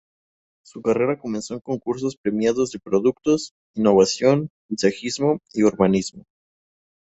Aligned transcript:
Su 0.65 0.81
carrera 0.81 1.19
comenzó 1.19 1.53
en 1.53 1.59
concursos 1.59 2.17
premiados 2.17 2.71
de 2.71 2.79
productos, 2.79 3.53
innovación, 3.75 4.49
paisajismo 4.67 5.37
y 5.53 5.61
urbanismo. 5.61 6.23